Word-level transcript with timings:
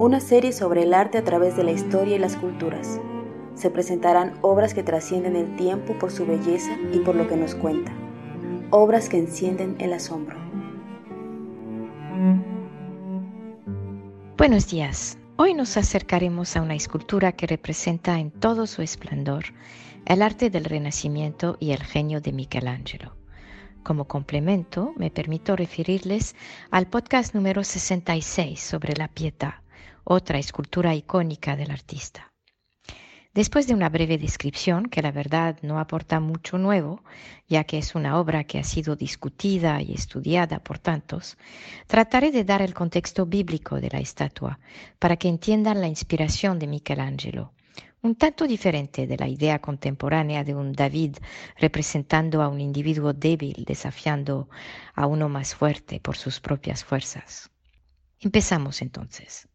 Una 0.00 0.18
serie 0.18 0.54
sobre 0.54 0.84
el 0.84 0.94
arte 0.94 1.18
a 1.18 1.24
través 1.24 1.58
de 1.58 1.62
la 1.62 1.72
historia 1.72 2.16
y 2.16 2.18
las 2.18 2.34
culturas. 2.34 2.98
Se 3.54 3.68
presentarán 3.68 4.32
obras 4.40 4.72
que 4.72 4.82
trascienden 4.82 5.36
el 5.36 5.54
tiempo 5.56 5.92
por 5.98 6.10
su 6.10 6.24
belleza 6.24 6.74
y 6.90 7.00
por 7.00 7.14
lo 7.14 7.28
que 7.28 7.36
nos 7.36 7.54
cuenta. 7.54 7.92
Obras 8.70 9.10
que 9.10 9.18
encienden 9.18 9.76
el 9.78 9.92
asombro. 9.92 10.38
Buenos 14.38 14.70
días. 14.70 15.18
Hoy 15.36 15.52
nos 15.52 15.76
acercaremos 15.76 16.56
a 16.56 16.62
una 16.62 16.76
escultura 16.76 17.32
que 17.32 17.46
representa 17.46 18.18
en 18.18 18.30
todo 18.30 18.66
su 18.66 18.80
esplendor 18.80 19.44
el 20.06 20.22
arte 20.22 20.48
del 20.48 20.64
Renacimiento 20.64 21.58
y 21.60 21.72
el 21.72 21.82
genio 21.82 22.22
de 22.22 22.32
Michelangelo. 22.32 23.16
Como 23.82 24.06
complemento, 24.06 24.94
me 24.96 25.10
permito 25.10 25.56
referirles 25.56 26.36
al 26.70 26.86
podcast 26.86 27.34
número 27.34 27.64
66 27.64 28.58
sobre 28.58 28.94
la 28.96 29.08
Pietà, 29.08 29.60
otra 30.04 30.38
escultura 30.38 30.94
icónica 30.94 31.56
del 31.56 31.70
artista. 31.70 32.30
Después 33.32 33.68
de 33.68 33.74
una 33.74 33.88
breve 33.88 34.18
descripción, 34.18 34.86
que 34.86 35.02
la 35.02 35.12
verdad 35.12 35.56
no 35.62 35.78
aporta 35.78 36.18
mucho 36.18 36.58
nuevo, 36.58 37.04
ya 37.48 37.62
que 37.62 37.78
es 37.78 37.94
una 37.94 38.18
obra 38.18 38.42
que 38.42 38.58
ha 38.58 38.64
sido 38.64 38.96
discutida 38.96 39.80
y 39.80 39.92
estudiada 39.92 40.58
por 40.58 40.80
tantos, 40.80 41.38
trataré 41.86 42.32
de 42.32 42.42
dar 42.42 42.60
el 42.60 42.74
contexto 42.74 43.26
bíblico 43.26 43.80
de 43.80 43.88
la 43.90 44.00
estatua 44.00 44.58
para 44.98 45.16
que 45.16 45.28
entiendan 45.28 45.80
la 45.80 45.86
inspiración 45.86 46.58
de 46.58 46.66
Michelangelo, 46.66 47.52
un 48.02 48.16
tanto 48.16 48.48
diferente 48.48 49.06
de 49.06 49.16
la 49.16 49.28
idea 49.28 49.60
contemporánea 49.60 50.42
de 50.42 50.56
un 50.56 50.72
David 50.72 51.18
representando 51.56 52.42
a 52.42 52.48
un 52.48 52.60
individuo 52.60 53.12
débil 53.12 53.64
desafiando 53.64 54.48
a 54.94 55.06
uno 55.06 55.28
más 55.28 55.54
fuerte 55.54 56.00
por 56.00 56.16
sus 56.16 56.40
propias 56.40 56.82
fuerzas. 56.82 57.50
Empezamos 58.18 58.82
entonces. 58.82 59.49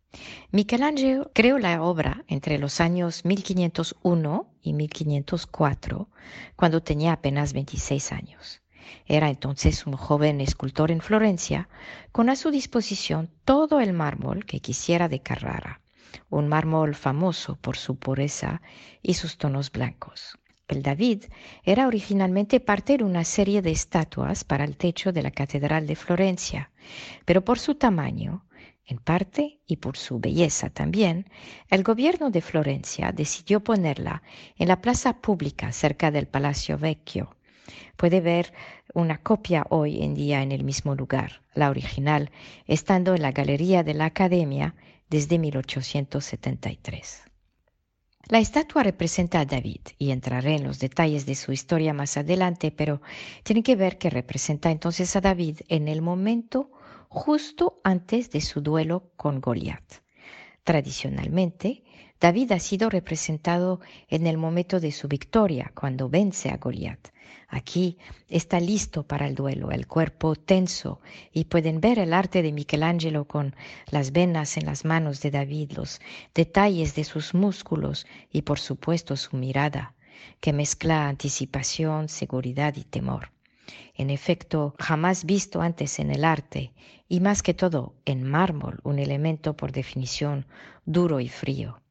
Michelangelo 0.51 1.31
creó 1.33 1.57
la 1.59 1.81
obra 1.83 2.23
entre 2.27 2.57
los 2.57 2.79
años 2.79 3.25
1501 3.25 4.47
y 4.61 4.73
1504, 4.73 6.09
cuando 6.55 6.81
tenía 6.81 7.13
apenas 7.13 7.53
26 7.53 8.11
años. 8.11 8.61
Era 9.05 9.29
entonces 9.29 9.85
un 9.85 9.93
joven 9.93 10.41
escultor 10.41 10.91
en 10.91 11.01
Florencia, 11.01 11.69
con 12.11 12.29
a 12.29 12.35
su 12.35 12.51
disposición 12.51 13.29
todo 13.43 13.79
el 13.79 13.93
mármol 13.93 14.45
que 14.45 14.59
quisiera 14.59 15.09
de 15.09 15.21
Carrara, 15.21 15.81
un 16.29 16.47
mármol 16.47 16.95
famoso 16.95 17.55
por 17.55 17.77
su 17.77 17.97
pureza 17.97 18.61
y 19.01 19.15
sus 19.15 19.37
tonos 19.37 19.71
blancos. 19.71 20.37
El 20.67 20.81
David 20.81 21.25
era 21.63 21.85
originalmente 21.85 22.59
parte 22.59 22.97
de 22.97 23.03
una 23.03 23.23
serie 23.23 23.61
de 23.61 23.71
estatuas 23.71 24.43
para 24.43 24.63
el 24.63 24.77
techo 24.77 25.11
de 25.11 25.21
la 25.21 25.29
Catedral 25.29 25.85
de 25.85 25.95
Florencia, 25.95 26.71
pero 27.25 27.43
por 27.43 27.59
su 27.59 27.75
tamaño 27.75 28.45
en 28.85 28.97
parte, 28.97 29.59
y 29.65 29.77
por 29.77 29.97
su 29.97 30.19
belleza 30.19 30.69
también, 30.69 31.25
el 31.69 31.83
gobierno 31.83 32.29
de 32.29 32.41
Florencia 32.41 33.11
decidió 33.11 33.63
ponerla 33.63 34.21
en 34.57 34.67
la 34.67 34.81
plaza 34.81 35.21
pública 35.21 35.71
cerca 35.71 36.11
del 36.11 36.27
Palacio 36.27 36.77
Vecchio. 36.77 37.35
Puede 37.97 38.21
ver 38.21 38.53
una 38.93 39.17
copia 39.17 39.65
hoy 39.69 40.03
en 40.03 40.13
día 40.13 40.43
en 40.43 40.51
el 40.51 40.63
mismo 40.63 40.95
lugar, 40.95 41.41
la 41.53 41.69
original, 41.69 42.29
estando 42.67 43.15
en 43.15 43.21
la 43.23 43.31
Galería 43.31 43.83
de 43.83 43.95
la 43.95 44.05
Academia 44.05 44.75
desde 45.09 45.39
1873. 45.39 47.23
La 48.27 48.39
estatua 48.39 48.81
representa 48.81 49.39
a 49.39 49.45
David 49.45 49.81
y 49.99 50.09
entraré 50.09 50.55
en 50.55 50.63
los 50.63 50.79
detalles 50.79 51.27
de 51.27 51.35
su 51.35 51.51
historia 51.51 51.93
más 51.93 52.17
adelante, 52.17 52.71
pero 52.71 53.01
tiene 53.43 53.61
que 53.61 53.75
ver 53.75 53.99
que 53.99 54.09
representa 54.09 54.71
entonces 54.71 55.15
a 55.15 55.21
David 55.21 55.59
en 55.67 55.87
el 55.87 56.01
momento 56.01 56.71
justo 57.15 57.79
antes 57.85 58.29
de 58.29 58.41
su 58.41 58.59
duelo 58.59 59.09
con 59.15 59.39
Goliat. 59.39 60.01
Tradicionalmente, 60.65 61.83
David 62.19 62.51
ha 62.51 62.59
sido 62.59 62.89
representado 62.89 63.79
en 64.09 64.27
el 64.27 64.37
momento 64.37 64.81
de 64.81 64.91
su 64.91 65.07
victoria, 65.07 65.71
cuando 65.73 66.09
vence 66.09 66.49
a 66.49 66.57
Goliat. 66.57 66.99
Aquí 67.47 67.97
está 68.27 68.59
listo 68.59 69.03
para 69.03 69.27
el 69.27 69.35
duelo, 69.35 69.71
el 69.71 69.87
cuerpo 69.87 70.35
tenso, 70.35 70.99
y 71.31 71.45
pueden 71.45 71.79
ver 71.79 71.99
el 71.99 72.11
arte 72.11 72.41
de 72.41 72.51
Michelangelo 72.51 73.25
con 73.25 73.55
las 73.89 74.11
venas 74.11 74.57
en 74.57 74.65
las 74.65 74.83
manos 74.83 75.21
de 75.21 75.31
David, 75.31 75.71
los 75.71 76.01
detalles 76.33 76.95
de 76.95 77.05
sus 77.05 77.33
músculos 77.33 78.05
y 78.29 78.41
por 78.41 78.59
supuesto 78.59 79.15
su 79.15 79.37
mirada, 79.37 79.95
que 80.41 80.51
mezcla 80.51 81.07
anticipación, 81.07 82.09
seguridad 82.09 82.75
y 82.75 82.83
temor 82.83 83.34
en 83.95 84.09
efecto 84.09 84.75
jamás 84.79 85.25
visto 85.25 85.61
antes 85.61 85.99
en 85.99 86.11
el 86.11 86.23
arte, 86.23 86.71
y 87.07 87.19
más 87.19 87.43
que 87.43 87.53
todo 87.53 87.93
en 88.05 88.23
mármol, 88.23 88.79
un 88.83 88.99
elemento 88.99 89.55
por 89.55 89.71
definición 89.71 90.45
duro 90.85 91.19
y 91.19 91.29
frío. 91.29 91.81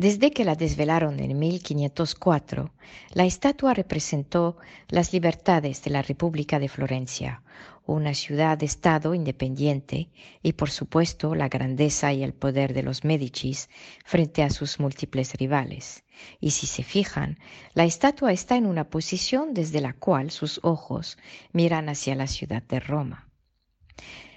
Desde 0.00 0.30
que 0.30 0.46
la 0.46 0.54
desvelaron 0.54 1.20
en 1.20 1.38
1504, 1.38 2.72
la 3.12 3.26
estatua 3.26 3.74
representó 3.74 4.56
las 4.88 5.12
libertades 5.12 5.84
de 5.84 5.90
la 5.90 6.00
República 6.00 6.58
de 6.58 6.70
Florencia, 6.70 7.42
una 7.84 8.14
ciudad-estado 8.14 9.14
independiente 9.14 10.08
y 10.42 10.54
por 10.54 10.70
supuesto 10.70 11.34
la 11.34 11.50
grandeza 11.50 12.14
y 12.14 12.22
el 12.22 12.32
poder 12.32 12.72
de 12.72 12.82
los 12.82 13.04
Médicis 13.04 13.68
frente 14.06 14.42
a 14.42 14.48
sus 14.48 14.80
múltiples 14.80 15.34
rivales. 15.34 16.02
Y 16.40 16.52
si 16.52 16.66
se 16.66 16.82
fijan, 16.82 17.38
la 17.74 17.84
estatua 17.84 18.32
está 18.32 18.56
en 18.56 18.64
una 18.64 18.88
posición 18.88 19.52
desde 19.52 19.82
la 19.82 19.92
cual 19.92 20.30
sus 20.30 20.60
ojos 20.62 21.18
miran 21.52 21.90
hacia 21.90 22.14
la 22.14 22.26
ciudad 22.26 22.62
de 22.62 22.80
Roma. 22.80 23.28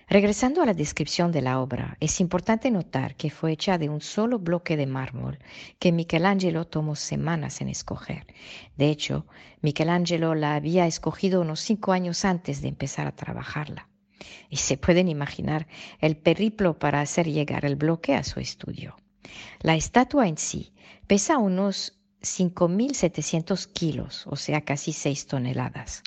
Regresando 0.10 0.62
a 0.62 0.66
la 0.66 0.74
descripción 0.74 1.32
de 1.32 1.42
la 1.42 1.60
obra, 1.60 1.96
es 2.00 2.20
importante 2.20 2.70
notar 2.70 3.16
que 3.16 3.30
fue 3.30 3.54
hecha 3.54 3.78
de 3.78 3.88
un 3.88 4.02
solo 4.02 4.38
bloque 4.38 4.76
de 4.76 4.86
mármol 4.86 5.40
que 5.80 5.94
Michelangelo 5.94 6.68
tomó 6.68 6.96
semanas 6.96 7.62
en 7.62 7.70
escoger. 7.70 8.28
De 8.76 8.90
hecho, 8.90 9.26
Michelangelo 9.62 10.36
la 10.36 10.56
había 10.56 10.88
escogido 10.88 11.42
unos 11.42 11.62
cinco 11.62 11.94
años 11.94 12.26
antes 12.26 12.62
de 12.62 12.68
empezar 12.68 13.08
a 13.08 13.16
trabajarla. 13.16 13.88
Y 14.50 14.58
se 14.58 14.78
pueden 14.78 15.08
imaginar 15.08 15.68
el 16.00 16.18
periplo 16.18 16.78
para 16.78 17.00
hacer 17.00 17.28
llegar 17.28 17.64
el 17.64 17.78
bloque 17.78 18.14
a 18.14 18.24
su 18.24 18.42
estudio. 18.42 18.98
La 19.62 19.76
estatua 19.76 20.28
en 20.28 20.38
sí 20.38 20.74
pesa 21.08 21.38
unos 21.38 21.98
5.700 22.22 23.72
kilos, 23.72 24.26
o 24.28 24.36
sea, 24.36 24.62
casi 24.62 24.92
6 24.92 25.28
toneladas. 25.28 26.04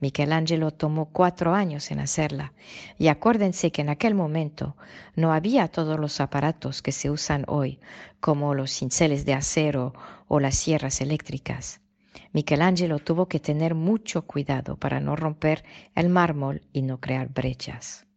Michelangelo 0.00 0.72
tomó 0.72 1.06
cuatro 1.06 1.54
años 1.54 1.90
en 1.90 2.00
hacerla, 2.00 2.52
y 2.98 3.08
acuérdense 3.08 3.70
que 3.70 3.82
en 3.82 3.88
aquel 3.88 4.14
momento 4.14 4.76
no 5.14 5.32
había 5.32 5.68
todos 5.68 5.98
los 6.00 6.20
aparatos 6.20 6.82
que 6.82 6.92
se 6.92 7.10
usan 7.10 7.44
hoy, 7.46 7.78
como 8.20 8.54
los 8.54 8.72
cinceles 8.72 9.24
de 9.24 9.34
acero 9.34 9.92
o 10.26 10.40
las 10.40 10.56
sierras 10.56 11.00
eléctricas. 11.00 11.80
Michelangelo 12.32 12.98
tuvo 12.98 13.26
que 13.26 13.40
tener 13.40 13.74
mucho 13.74 14.22
cuidado 14.22 14.76
para 14.76 15.00
no 15.00 15.16
romper 15.16 15.64
el 15.94 16.08
mármol 16.08 16.62
y 16.72 16.82
no 16.82 16.98
crear 16.98 17.28
brechas. 17.28 18.07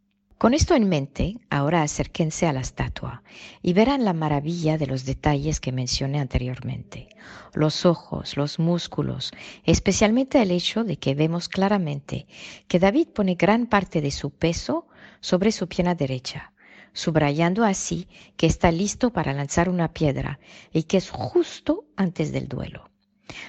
Con 0.42 0.56
esto 0.56 0.74
en 0.74 0.90
mente, 0.90 1.38
ahora 1.52 1.84
acérquense 1.84 2.48
a 2.48 2.52
la 2.52 2.62
estatua 2.62 3.22
y 3.62 3.74
verán 3.74 4.04
la 4.04 4.14
maravilla 4.14 4.80
de 4.80 4.88
los 4.88 5.06
detalles 5.06 5.60
que 5.60 5.72
mencioné 5.72 6.20
anteriormente. 6.20 7.10
Los 7.54 7.86
ojos, 7.86 8.36
los 8.38 8.58
músculos, 8.58 9.34
especialmente 9.66 10.42
el 10.42 10.50
hecho 10.50 10.84
de 10.84 10.98
que 10.98 11.14
vemos 11.14 11.48
claramente 11.48 12.26
que 12.68 12.80
David 12.80 13.10
pone 13.10 13.36
gran 13.36 13.68
parte 13.68 14.02
de 14.02 14.10
su 14.10 14.32
peso 14.32 14.88
sobre 15.20 15.52
su 15.52 15.68
pierna 15.68 15.94
derecha, 15.94 16.54
subrayando 16.92 17.64
así 17.64 18.08
que 18.36 18.48
está 18.48 18.72
listo 18.72 19.14
para 19.14 19.34
lanzar 19.34 19.70
una 19.70 19.94
piedra 19.94 20.40
y 20.74 20.86
que 20.86 20.98
es 20.98 21.12
justo 21.12 21.86
antes 21.96 22.32
del 22.32 22.48
duelo. 22.48 22.90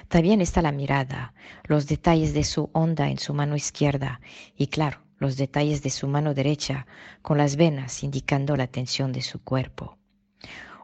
También 0.09 0.41
está 0.41 0.61
la 0.61 0.71
mirada, 0.71 1.33
los 1.63 1.87
detalles 1.87 2.35
de 2.35 2.43
su 2.43 2.69
onda 2.71 3.09
en 3.09 3.17
su 3.17 3.33
mano 3.33 3.55
izquierda 3.55 4.21
y 4.55 4.67
claro, 4.67 4.99
los 5.23 5.37
detalles 5.37 5.81
de 5.81 5.89
su 5.89 6.07
mano 6.07 6.33
derecha 6.33 6.85
con 7.21 7.37
las 7.37 7.55
venas 7.55 8.03
indicando 8.03 8.55
la 8.55 8.67
tensión 8.67 9.11
de 9.13 9.21
su 9.21 9.41
cuerpo. 9.41 9.97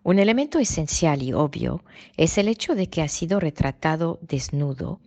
Un 0.01 0.18
elemento 0.18 0.59
esencial 0.59 1.21
y 1.21 1.33
obvio 1.33 1.83
es 2.15 2.38
el 2.38 2.47
hecho 2.47 2.74
de 2.74 2.88
que 2.88 3.01
ha 3.01 3.09
sido 3.09 3.39
retratado 3.39 4.18
desnudo 4.21 5.01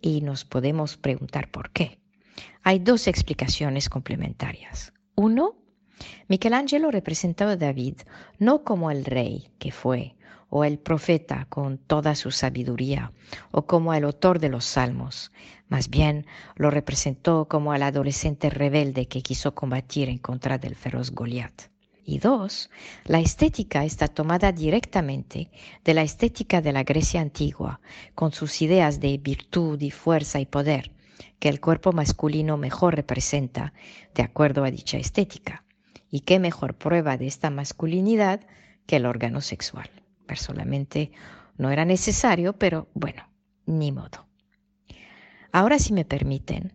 y 0.00 0.22
nos 0.22 0.44
podemos 0.44 0.96
preguntar 0.96 1.50
por 1.50 1.70
qué. 1.70 1.98
Hay 2.62 2.78
dos 2.78 3.08
explicaciones 3.08 3.90
complementarias. 3.90 4.92
Uno, 5.14 5.54
Michelangelo 6.28 6.90
representaba 6.90 7.52
a 7.52 7.56
David 7.56 7.96
no 8.38 8.62
como 8.62 8.90
el 8.90 9.04
rey 9.04 9.48
que 9.58 9.72
fue 9.72 10.14
o 10.50 10.64
el 10.64 10.78
profeta 10.78 11.46
con 11.48 11.78
toda 11.78 12.14
su 12.14 12.30
sabiduría, 12.30 13.12
o 13.50 13.66
como 13.66 13.92
el 13.94 14.04
autor 14.04 14.38
de 14.38 14.48
los 14.48 14.64
salmos. 14.64 15.30
Más 15.68 15.90
bien 15.90 16.26
lo 16.56 16.70
representó 16.70 17.46
como 17.46 17.74
el 17.74 17.82
adolescente 17.82 18.48
rebelde 18.48 19.06
que 19.06 19.22
quiso 19.22 19.54
combatir 19.54 20.08
en 20.08 20.18
contra 20.18 20.58
del 20.58 20.74
feroz 20.74 21.10
Goliat. 21.10 21.52
Y 22.04 22.20
dos, 22.20 22.70
la 23.04 23.20
estética 23.20 23.84
está 23.84 24.08
tomada 24.08 24.50
directamente 24.50 25.50
de 25.84 25.92
la 25.92 26.02
estética 26.02 26.62
de 26.62 26.72
la 26.72 26.82
Grecia 26.82 27.20
antigua, 27.20 27.80
con 28.14 28.32
sus 28.32 28.62
ideas 28.62 28.98
de 28.98 29.18
virtud 29.18 29.78
y 29.82 29.90
fuerza 29.90 30.40
y 30.40 30.46
poder, 30.46 30.90
que 31.38 31.50
el 31.50 31.60
cuerpo 31.60 31.92
masculino 31.92 32.56
mejor 32.56 32.96
representa 32.96 33.74
de 34.14 34.22
acuerdo 34.22 34.64
a 34.64 34.70
dicha 34.70 34.96
estética. 34.96 35.64
Y 36.10 36.20
qué 36.20 36.38
mejor 36.38 36.74
prueba 36.74 37.16
de 37.16 37.26
esta 37.26 37.50
masculinidad 37.50 38.40
que 38.86 38.96
el 38.96 39.06
órgano 39.06 39.40
sexual. 39.40 39.90
Personalmente 40.26 41.12
no 41.56 41.70
era 41.70 41.84
necesario, 41.84 42.54
pero 42.54 42.88
bueno, 42.94 43.28
ni 43.66 43.92
modo. 43.92 44.26
Ahora, 45.52 45.78
si 45.78 45.92
me 45.92 46.04
permiten, 46.04 46.72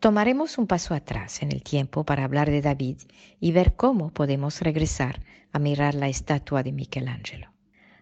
tomaremos 0.00 0.58
un 0.58 0.66
paso 0.66 0.94
atrás 0.94 1.42
en 1.42 1.52
el 1.52 1.62
tiempo 1.62 2.04
para 2.04 2.24
hablar 2.24 2.50
de 2.50 2.62
David 2.62 2.98
y 3.40 3.52
ver 3.52 3.74
cómo 3.76 4.10
podemos 4.10 4.60
regresar 4.60 5.22
a 5.52 5.58
mirar 5.58 5.94
la 5.94 6.08
estatua 6.08 6.62
de 6.62 6.72
Michelangelo. 6.72 7.52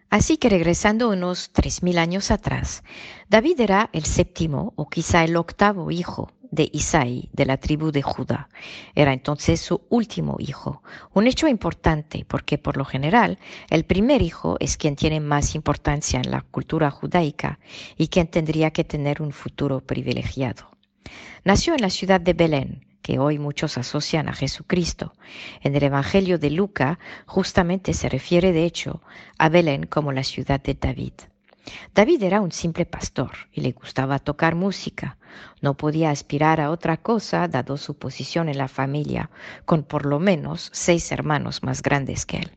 Así 0.09 0.39
que 0.39 0.49
regresando 0.49 1.11
unos 1.11 1.53
3.000 1.53 1.99
años 1.99 2.31
atrás, 2.31 2.83
David 3.29 3.61
era 3.61 3.91
el 3.93 4.05
séptimo 4.05 4.73
o 4.77 4.89
quizá 4.89 5.25
el 5.25 5.37
octavo 5.37 5.91
hijo 5.91 6.33
de 6.51 6.69
Isaí, 6.73 7.29
de 7.33 7.47
la 7.47 7.57
tribu 7.57 7.93
de 7.93 8.03
Judá. 8.03 8.49
Era 8.95 9.13
entonces 9.13 9.61
su 9.61 9.83
último 9.89 10.37
hijo, 10.39 10.83
un 11.13 11.27
hecho 11.27 11.49
importante 11.49 12.25
porque 12.27 12.59
por 12.59 12.77
lo 12.77 12.85
general 12.85 13.39
el 13.71 13.85
primer 13.85 14.23
hijo 14.23 14.57
es 14.61 14.77
quien 14.77 14.97
tiene 14.97 15.21
más 15.21 15.55
importancia 15.55 16.21
en 16.21 16.31
la 16.31 16.43
cultura 16.43 16.91
judaica 16.91 17.59
y 17.97 18.09
quien 18.09 18.27
tendría 18.27 18.71
que 18.71 18.85
tener 18.85 19.23
un 19.23 19.33
futuro 19.33 19.81
privilegiado. 19.81 20.71
Nació 21.45 21.75
en 21.75 21.81
la 21.81 21.91
ciudad 21.91 22.21
de 22.21 22.35
Belén, 22.35 22.87
que 23.03 23.19
hoy 23.19 23.39
muchos 23.39 23.79
asocian 23.79 24.29
a 24.29 24.35
Jesucristo. 24.35 25.15
En 25.63 25.75
el 25.75 25.83
Evangelio 25.83 26.39
de 26.39 26.51
Luca 26.51 26.99
justamente 27.27 27.95
se 27.95 28.09
refiere 28.09 28.53
de 28.53 28.65
hecho 28.65 29.01
a 29.39 29.49
Belén 29.49 29.87
como 29.87 30.13
la 30.13 30.25
ciudad 30.25 30.61
de 30.61 30.75
David. 30.75 31.15
David 31.95 32.23
era 32.23 32.41
un 32.41 32.53
simple 32.53 32.87
pastor 32.87 33.33
y 33.53 33.61
le 33.61 33.73
gustaba 33.73 34.19
tocar 34.19 34.55
música. 34.55 35.19
No 35.61 35.77
podía 35.77 36.11
aspirar 36.11 36.61
a 36.61 36.71
otra 36.71 36.97
cosa 36.97 37.49
dado 37.49 37.77
su 37.77 37.99
posición 37.99 38.49
en 38.49 38.59
la 38.59 38.69
familia, 38.69 39.31
con 39.65 39.83
por 39.83 40.07
lo 40.07 40.19
menos 40.19 40.71
seis 40.73 41.13
hermanos 41.13 41.63
más 41.63 41.83
grandes 41.83 42.27
que 42.27 42.39
él. 42.39 42.51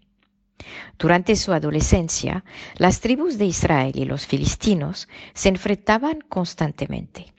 Durante 0.97 1.35
su 1.35 1.51
adolescencia, 1.51 2.45
las 2.77 3.01
tribus 3.01 3.37
de 3.37 3.45
Israel 3.45 3.93
y 3.95 4.05
los 4.05 4.25
filistinos 4.25 5.09
se 5.33 5.49
enfrentaban 5.49 6.21
constantemente. 6.21 7.33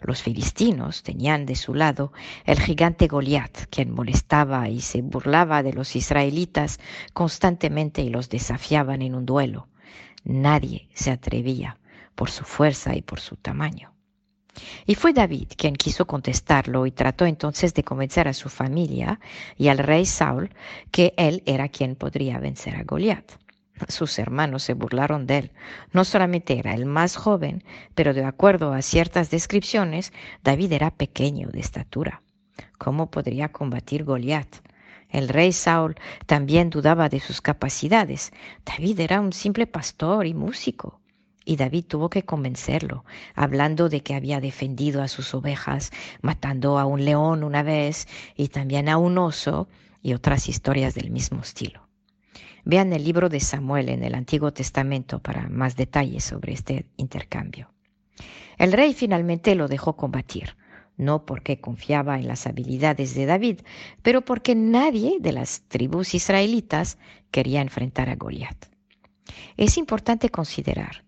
Los 0.00 0.22
filistinos 0.22 1.02
tenían 1.02 1.44
de 1.44 1.56
su 1.56 1.74
lado 1.74 2.12
el 2.44 2.60
gigante 2.60 3.08
Goliat, 3.08 3.66
quien 3.70 3.90
molestaba 3.90 4.68
y 4.68 4.80
se 4.80 5.02
burlaba 5.02 5.62
de 5.62 5.72
los 5.72 5.96
israelitas 5.96 6.78
constantemente 7.12 8.02
y 8.02 8.08
los 8.08 8.28
desafiaban 8.28 9.02
en 9.02 9.14
un 9.14 9.26
duelo. 9.26 9.68
Nadie 10.28 10.90
se 10.92 11.10
atrevía 11.10 11.78
por 12.14 12.30
su 12.30 12.44
fuerza 12.44 12.94
y 12.94 13.00
por 13.00 13.18
su 13.18 13.36
tamaño. 13.36 13.94
Y 14.86 14.94
fue 14.94 15.14
David 15.14 15.48
quien 15.56 15.74
quiso 15.74 16.06
contestarlo 16.06 16.84
y 16.84 16.90
trató 16.90 17.24
entonces 17.24 17.72
de 17.72 17.82
convencer 17.82 18.28
a 18.28 18.34
su 18.34 18.50
familia 18.50 19.20
y 19.56 19.68
al 19.68 19.78
rey 19.78 20.04
Saul 20.04 20.50
que 20.90 21.14
él 21.16 21.42
era 21.46 21.68
quien 21.68 21.96
podría 21.96 22.38
vencer 22.38 22.76
a 22.76 22.82
Goliat. 22.82 23.24
Sus 23.88 24.18
hermanos 24.18 24.64
se 24.64 24.74
burlaron 24.74 25.26
de 25.26 25.38
él. 25.38 25.50
No 25.92 26.04
solamente 26.04 26.58
era 26.58 26.74
el 26.74 26.84
más 26.84 27.16
joven, 27.16 27.64
pero 27.94 28.12
de 28.12 28.24
acuerdo 28.24 28.74
a 28.74 28.82
ciertas 28.82 29.30
descripciones, 29.30 30.12
David 30.44 30.72
era 30.72 30.90
pequeño 30.90 31.48
de 31.48 31.60
estatura. 31.60 32.20
¿Cómo 32.76 33.10
podría 33.10 33.50
combatir 33.50 34.04
Goliat? 34.04 34.48
El 35.08 35.28
rey 35.28 35.52
Saul 35.52 35.96
también 36.26 36.70
dudaba 36.70 37.08
de 37.08 37.20
sus 37.20 37.40
capacidades. 37.40 38.32
David 38.64 39.00
era 39.00 39.20
un 39.20 39.32
simple 39.32 39.66
pastor 39.66 40.26
y 40.26 40.34
músico. 40.34 41.00
Y 41.44 41.56
David 41.56 41.86
tuvo 41.86 42.10
que 42.10 42.24
convencerlo, 42.24 43.06
hablando 43.34 43.88
de 43.88 44.02
que 44.02 44.14
había 44.14 44.38
defendido 44.38 45.02
a 45.02 45.08
sus 45.08 45.32
ovejas, 45.34 45.92
matando 46.20 46.78
a 46.78 46.84
un 46.84 47.06
león 47.06 47.42
una 47.42 47.62
vez 47.62 48.06
y 48.36 48.48
también 48.48 48.90
a 48.90 48.98
un 48.98 49.16
oso 49.16 49.66
y 50.02 50.12
otras 50.12 50.48
historias 50.48 50.94
del 50.94 51.10
mismo 51.10 51.40
estilo. 51.40 51.88
Vean 52.64 52.92
el 52.92 53.02
libro 53.02 53.30
de 53.30 53.40
Samuel 53.40 53.88
en 53.88 54.04
el 54.04 54.14
Antiguo 54.14 54.52
Testamento 54.52 55.20
para 55.20 55.48
más 55.48 55.74
detalles 55.74 56.24
sobre 56.24 56.52
este 56.52 56.84
intercambio. 56.98 57.70
El 58.58 58.72
rey 58.72 58.92
finalmente 58.92 59.54
lo 59.54 59.68
dejó 59.68 59.96
combatir, 59.96 60.54
no 60.98 61.24
porque 61.24 61.60
confiaba 61.60 62.18
en 62.18 62.28
las 62.28 62.46
habilidades 62.46 63.14
de 63.14 63.24
David, 63.24 63.60
pero 64.02 64.22
porque 64.22 64.54
nadie 64.54 65.16
de 65.20 65.32
las 65.32 65.62
tribus 65.68 66.14
israelitas 66.14 66.98
quería 67.30 67.62
enfrentar 67.62 68.10
a 68.10 68.16
Goliat. 68.16 68.66
Es 69.56 69.78
importante 69.78 70.28
considerar 70.28 71.04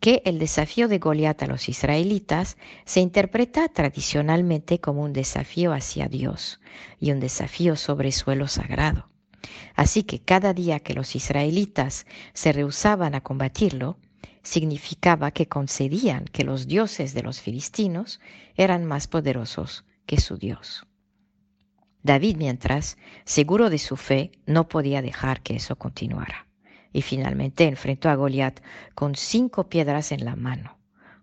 que 0.00 0.22
el 0.24 0.38
desafío 0.38 0.88
de 0.88 0.98
Goliat 0.98 1.42
a 1.42 1.46
los 1.46 1.68
israelitas 1.68 2.56
se 2.84 3.00
interpreta 3.00 3.68
tradicionalmente 3.68 4.80
como 4.80 5.02
un 5.02 5.12
desafío 5.12 5.72
hacia 5.72 6.08
Dios 6.08 6.60
y 6.98 7.12
un 7.12 7.20
desafío 7.20 7.76
sobre 7.76 8.12
suelo 8.12 8.48
sagrado. 8.48 9.08
Así 9.74 10.02
que 10.02 10.20
cada 10.20 10.52
día 10.52 10.80
que 10.80 10.94
los 10.94 11.14
israelitas 11.14 12.06
se 12.32 12.52
rehusaban 12.52 13.14
a 13.14 13.20
combatirlo, 13.20 13.98
significaba 14.46 15.32
que 15.32 15.48
concedían 15.48 16.24
que 16.26 16.44
los 16.44 16.68
dioses 16.68 17.14
de 17.14 17.22
los 17.22 17.40
filistinos 17.40 18.20
eran 18.54 18.84
más 18.84 19.08
poderosos 19.08 19.84
que 20.06 20.20
su 20.20 20.36
Dios. 20.36 20.86
David, 22.04 22.36
mientras, 22.36 22.96
seguro 23.24 23.70
de 23.70 23.78
su 23.78 23.96
fe, 23.96 24.30
no 24.46 24.68
podía 24.68 25.02
dejar 25.02 25.42
que 25.42 25.56
eso 25.56 25.74
continuara, 25.74 26.46
y 26.92 27.02
finalmente 27.02 27.64
enfrentó 27.64 28.08
a 28.08 28.14
Goliat 28.14 28.60
con 28.94 29.16
cinco 29.16 29.68
piedras 29.68 30.12
en 30.12 30.24
la 30.24 30.36
mano. 30.36 30.78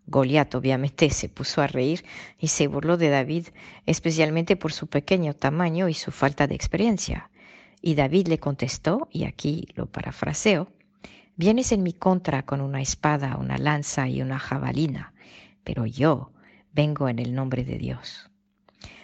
Goliat 0.05 0.53
obviamente 0.55 1.09
se 1.09 1.29
puso 1.29 1.61
a 1.61 1.67
reír 1.67 2.03
y 2.37 2.49
se 2.49 2.67
burló 2.67 2.97
de 2.97 3.07
David, 3.07 3.47
especialmente 3.85 4.57
por 4.57 4.73
su 4.73 4.87
pequeño 4.87 5.33
tamaño 5.33 5.87
y 5.87 5.93
su 5.93 6.11
falta 6.11 6.45
de 6.45 6.55
experiencia. 6.55 7.29
Y 7.81 7.95
David 7.95 8.27
le 8.27 8.39
contestó, 8.39 9.07
y 9.11 9.23
aquí 9.23 9.69
lo 9.75 9.85
parafraseo, 9.85 10.73
Vienes 11.35 11.71
en 11.71 11.81
mi 11.81 11.93
contra 11.93 12.45
con 12.45 12.61
una 12.61 12.79
espada, 12.79 13.37
una 13.37 13.57
lanza 13.57 14.07
y 14.07 14.21
una 14.21 14.37
jabalina, 14.37 15.13
pero 15.63 15.87
yo 15.87 16.31
vengo 16.73 17.09
en 17.09 17.17
el 17.17 17.33
nombre 17.33 17.63
de 17.63 17.79
Dios. 17.79 18.29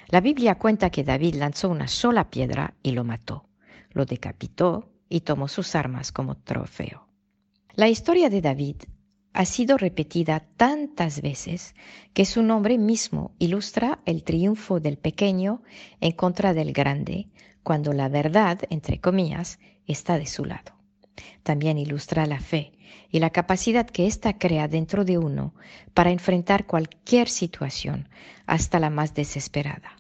La 0.10 0.22
Biblia 0.22 0.54
cuenta 0.54 0.92
que 0.92 1.04
David 1.04 1.36
lanzó 1.36 1.70
una 1.70 1.88
sola 1.88 2.30
piedra 2.30 2.76
y 2.84 2.92
lo 2.92 3.04
mató, 3.04 3.50
lo 3.94 4.06
decapitó 4.06 4.92
y 5.10 5.22
tomó 5.22 5.48
sus 5.48 5.74
armas 5.74 6.12
como 6.12 6.36
trofeo. 6.36 7.08
La 7.74 7.90
historia 7.90 8.30
de 8.30 8.42
David 8.42 8.76
ha 9.34 9.46
sido 9.46 9.78
repetida 9.78 10.42
tantas 10.56 11.24
veces 11.24 11.74
que 12.14 12.26
su 12.26 12.44
nombre 12.44 12.78
mismo 12.78 13.32
ilustra 13.40 14.02
el 14.06 14.22
triunfo 14.22 14.80
del 14.80 15.00
pequeño 15.00 15.64
en 16.00 16.12
contra 16.12 16.54
del 16.54 16.74
grande, 16.74 17.28
cuando 17.64 17.92
la 17.92 18.08
verdad, 18.08 18.60
entre 18.70 19.02
comillas, 19.02 19.58
está 19.88 20.20
de 20.20 20.28
su 20.28 20.46
lado 20.46 20.79
también 21.44 21.78
ilustra 21.78 22.26
la 22.26 22.40
fe 22.40 22.74
y 23.12 23.20
la 23.20 23.30
capacidad 23.30 23.88
que 23.88 24.08
ésta 24.08 24.38
crea 24.38 24.68
dentro 24.68 25.06
de 25.06 25.18
uno 25.18 25.54
para 25.94 26.12
enfrentar 26.12 26.66
cualquier 26.66 27.30
situación, 27.30 28.10
hasta 28.46 28.80
la 28.80 28.90
más 28.90 29.14
desesperada. 29.14 29.98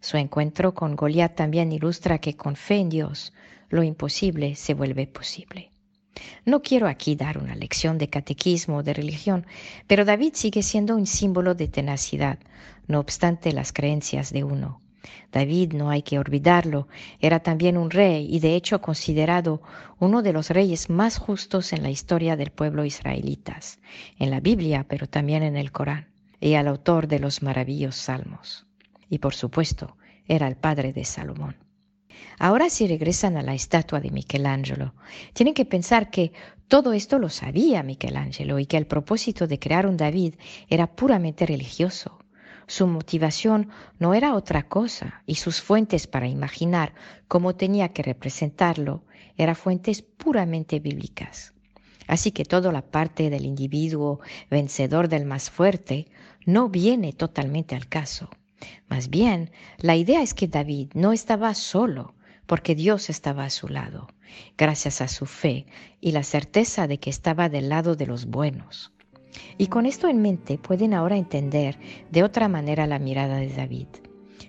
Su 0.00 0.16
encuentro 0.16 0.74
con 0.74 0.96
Goliat 0.96 1.34
también 1.34 1.72
ilustra 1.72 2.18
que 2.18 2.36
con 2.36 2.56
fe 2.56 2.76
en 2.76 2.88
Dios 2.88 3.32
lo 3.68 3.82
imposible 3.82 4.54
se 4.54 4.74
vuelve 4.74 5.06
posible. 5.06 5.72
No 6.44 6.62
quiero 6.62 6.88
aquí 6.88 7.14
dar 7.14 7.38
una 7.38 7.54
lección 7.54 7.98
de 7.98 8.08
catequismo 8.08 8.78
o 8.78 8.82
de 8.82 8.94
religión, 8.94 9.46
pero 9.86 10.04
David 10.04 10.32
sigue 10.34 10.62
siendo 10.62 10.96
un 10.96 11.06
símbolo 11.06 11.54
de 11.54 11.68
tenacidad, 11.68 12.38
no 12.86 13.00
obstante 13.00 13.52
las 13.52 13.72
creencias 13.72 14.32
de 14.32 14.44
uno. 14.44 14.80
David, 15.32 15.72
no 15.74 15.90
hay 15.90 16.02
que 16.02 16.18
olvidarlo, 16.18 16.88
era 17.20 17.40
también 17.40 17.76
un 17.76 17.90
rey 17.90 18.26
y 18.30 18.40
de 18.40 18.54
hecho 18.54 18.80
considerado 18.80 19.62
uno 19.98 20.22
de 20.22 20.32
los 20.32 20.50
reyes 20.50 20.90
más 20.90 21.18
justos 21.18 21.72
en 21.72 21.82
la 21.82 21.90
historia 21.90 22.36
del 22.36 22.50
pueblo 22.50 22.84
israelitas, 22.84 23.78
en 24.18 24.30
la 24.30 24.40
Biblia, 24.40 24.86
pero 24.88 25.06
también 25.06 25.42
en 25.42 25.56
el 25.56 25.72
Corán, 25.72 26.08
y 26.40 26.54
al 26.54 26.68
autor 26.68 27.08
de 27.08 27.18
los 27.18 27.42
maravillosos 27.42 28.00
salmos. 28.00 28.66
Y 29.10 29.18
por 29.18 29.34
supuesto, 29.34 29.96
era 30.26 30.46
el 30.46 30.56
padre 30.56 30.92
de 30.92 31.04
Salomón. 31.04 31.56
Ahora 32.38 32.70
si 32.70 32.86
regresan 32.86 33.36
a 33.36 33.42
la 33.42 33.54
estatua 33.54 34.00
de 34.00 34.10
Michelangelo, 34.10 34.94
tienen 35.32 35.54
que 35.54 35.64
pensar 35.64 36.10
que 36.10 36.32
todo 36.68 36.92
esto 36.92 37.18
lo 37.18 37.30
sabía 37.30 37.82
Michelangelo 37.82 38.58
y 38.58 38.66
que 38.66 38.76
el 38.76 38.86
propósito 38.86 39.46
de 39.46 39.58
crear 39.58 39.86
un 39.86 39.96
David 39.96 40.34
era 40.68 40.86
puramente 40.86 41.46
religioso. 41.46 42.18
Su 42.68 42.86
motivación 42.86 43.70
no 43.98 44.12
era 44.12 44.34
otra 44.34 44.68
cosa 44.68 45.22
y 45.24 45.36
sus 45.36 45.62
fuentes 45.62 46.06
para 46.06 46.28
imaginar 46.28 46.92
cómo 47.26 47.56
tenía 47.56 47.94
que 47.94 48.02
representarlo 48.02 49.04
eran 49.38 49.56
fuentes 49.56 50.02
puramente 50.02 50.78
bíblicas. 50.78 51.54
Así 52.06 52.30
que 52.30 52.44
toda 52.44 52.70
la 52.70 52.82
parte 52.82 53.30
del 53.30 53.46
individuo 53.46 54.20
vencedor 54.50 55.08
del 55.08 55.24
más 55.24 55.48
fuerte 55.48 56.08
no 56.44 56.68
viene 56.68 57.14
totalmente 57.14 57.74
al 57.74 57.88
caso. 57.88 58.28
Más 58.86 59.08
bien, 59.08 59.50
la 59.78 59.96
idea 59.96 60.20
es 60.20 60.34
que 60.34 60.46
David 60.46 60.90
no 60.92 61.14
estaba 61.14 61.54
solo, 61.54 62.14
porque 62.44 62.74
Dios 62.74 63.08
estaba 63.08 63.44
a 63.44 63.50
su 63.50 63.68
lado, 63.68 64.08
gracias 64.58 65.00
a 65.00 65.08
su 65.08 65.24
fe 65.24 65.64
y 66.02 66.12
la 66.12 66.22
certeza 66.22 66.86
de 66.86 66.98
que 66.98 67.08
estaba 67.08 67.48
del 67.48 67.70
lado 67.70 67.96
de 67.96 68.06
los 68.06 68.26
buenos. 68.26 68.92
Y 69.56 69.66
con 69.66 69.86
esto 69.86 70.08
en 70.08 70.22
mente 70.22 70.58
pueden 70.58 70.94
ahora 70.94 71.16
entender 71.16 71.78
de 72.10 72.22
otra 72.22 72.48
manera 72.48 72.86
la 72.86 72.98
mirada 72.98 73.36
de 73.36 73.48
David. 73.48 73.88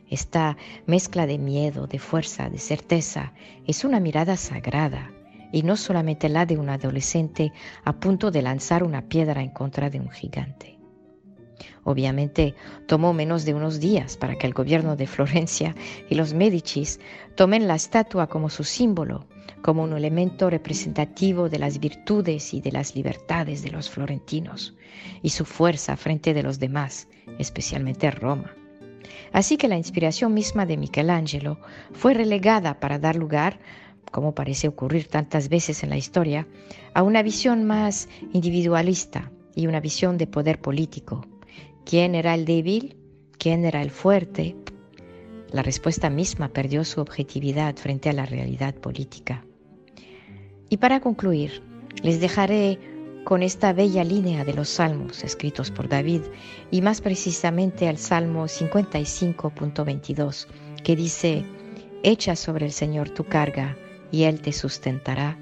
Esta 0.09 0.57
mezcla 0.87 1.27
de 1.27 1.37
miedo, 1.37 1.87
de 1.87 1.99
fuerza, 1.99 2.49
de 2.49 2.57
certeza 2.57 3.33
es 3.67 3.83
una 3.83 3.99
mirada 3.99 4.37
sagrada 4.37 5.11
y 5.51 5.63
no 5.63 5.75
solamente 5.75 6.29
la 6.29 6.45
de 6.45 6.57
un 6.57 6.69
adolescente 6.69 7.51
a 7.83 7.93
punto 7.93 8.31
de 8.31 8.41
lanzar 8.41 8.83
una 8.83 9.03
piedra 9.03 9.41
en 9.41 9.49
contra 9.49 9.89
de 9.89 9.99
un 9.99 10.09
gigante. 10.09 10.79
Obviamente 11.83 12.55
tomó 12.87 13.13
menos 13.13 13.45
de 13.45 13.53
unos 13.53 13.79
días 13.79 14.17
para 14.17 14.35
que 14.35 14.47
el 14.47 14.53
gobierno 14.53 14.95
de 14.95 15.07
Florencia 15.07 15.75
y 16.09 16.15
los 16.15 16.33
Medicis 16.33 16.99
tomen 17.35 17.67
la 17.67 17.75
estatua 17.75 18.27
como 18.27 18.49
su 18.49 18.63
símbolo, 18.63 19.27
como 19.61 19.83
un 19.83 19.93
elemento 19.93 20.49
representativo 20.49 21.49
de 21.49 21.59
las 21.59 21.79
virtudes 21.79 22.53
y 22.53 22.61
de 22.61 22.71
las 22.71 22.95
libertades 22.95 23.63
de 23.63 23.71
los 23.71 23.89
florentinos 23.89 24.75
y 25.21 25.29
su 25.29 25.45
fuerza 25.45 25.95
frente 25.97 26.33
de 26.33 26.43
los 26.43 26.59
demás, 26.59 27.07
especialmente 27.37 28.09
Roma. 28.11 28.53
Así 29.31 29.57
que 29.57 29.67
la 29.67 29.77
inspiración 29.77 30.33
misma 30.33 30.65
de 30.65 30.77
Michelangelo 30.77 31.59
fue 31.91 32.13
relegada 32.13 32.79
para 32.79 32.99
dar 32.99 33.15
lugar 33.15 33.59
como 34.11 34.33
parece 34.33 34.67
ocurrir 34.67 35.07
tantas 35.07 35.49
veces 35.49 35.83
en 35.83 35.89
la 35.89 35.97
historia, 35.97 36.47
a 36.93 37.03
una 37.03 37.21
visión 37.23 37.65
más 37.65 38.09
individualista 38.33 39.31
y 39.55 39.67
una 39.67 39.79
visión 39.79 40.17
de 40.17 40.27
poder 40.27 40.59
político. 40.59 41.25
¿Quién 41.85 42.15
era 42.15 42.33
el 42.35 42.45
débil? 42.45 42.97
¿Quién 43.37 43.65
era 43.65 43.81
el 43.81 43.91
fuerte? 43.91 44.55
La 45.51 45.63
respuesta 45.63 46.09
misma 46.09 46.49
perdió 46.49 46.83
su 46.83 47.01
objetividad 47.01 47.75
frente 47.75 48.09
a 48.09 48.13
la 48.13 48.25
realidad 48.25 48.75
política. 48.75 49.45
Y 50.69 50.77
para 50.77 50.99
concluir, 50.99 51.63
les 52.03 52.19
dejaré 52.19 52.77
con 53.23 53.43
esta 53.43 53.73
bella 53.73 54.03
línea 54.03 54.45
de 54.45 54.53
los 54.53 54.69
salmos 54.69 55.23
escritos 55.23 55.71
por 55.71 55.89
David 55.89 56.21
y 56.71 56.81
más 56.81 57.01
precisamente 57.01 57.87
al 57.87 57.97
Salmo 57.97 58.45
55.22 58.45 60.47
que 60.83 60.95
dice, 60.95 61.43
Echa 62.03 62.35
sobre 62.35 62.65
el 62.65 62.71
Señor 62.71 63.09
tu 63.09 63.25
carga 63.25 63.77
y 64.11 64.23
Él 64.23 64.41
te 64.41 64.51
sustentará, 64.51 65.37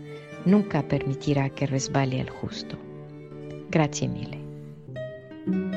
nunca 0.45 0.87
permitirá 0.87 1.49
que 1.49 1.67
resbale 1.67 2.19
el 2.19 2.29
justo. 2.29 2.77
Gracias 3.69 4.11
mille. 4.11 5.76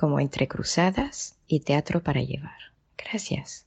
como 0.00 0.18
Entre 0.18 0.48
Cruzadas 0.48 1.36
y 1.46 1.60
Teatro 1.60 2.02
para 2.02 2.22
Llevar. 2.22 2.56
Gracias. 2.96 3.66